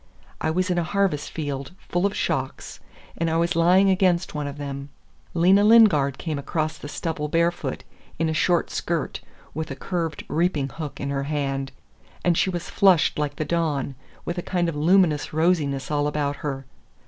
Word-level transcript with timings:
I 0.41 0.49
was 0.49 0.71
in 0.71 0.79
a 0.79 0.83
harvest 0.83 1.29
field 1.29 1.73
full 1.87 2.07
of 2.07 2.15
shocks, 2.15 2.79
and 3.19 3.29
I 3.29 3.37
was 3.37 3.55
lying 3.55 3.91
against 3.91 4.33
one 4.33 4.47
of 4.47 4.57
them. 4.57 4.89
Lena 5.35 5.63
Lingard 5.63 6.17
came 6.17 6.39
across 6.39 6.75
the 6.75 6.87
stubble 6.89 7.27
barefoot, 7.27 7.83
in 8.17 8.27
a 8.27 8.33
short 8.33 8.71
skirt, 8.71 9.21
with 9.53 9.69
a 9.69 9.75
curved 9.75 10.23
reaping 10.27 10.69
hook 10.69 10.99
in 10.99 11.11
her 11.11 11.25
hand, 11.25 11.71
and 12.25 12.35
she 12.35 12.49
was 12.49 12.67
flushed 12.67 13.19
like 13.19 13.35
the 13.35 13.45
dawn, 13.45 13.93
with 14.25 14.39
a 14.39 14.41
kind 14.41 14.67
of 14.67 14.75
luminous 14.75 15.33
rosiness 15.33 15.91
all 15.91 16.07
about 16.07 16.37
her. 16.37 16.65